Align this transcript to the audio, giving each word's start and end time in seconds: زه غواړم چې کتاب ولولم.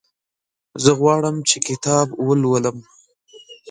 زه 0.83 0.91
غواړم 0.99 1.35
چې 1.49 1.57
کتاب 1.67 2.07
ولولم. 2.27 2.77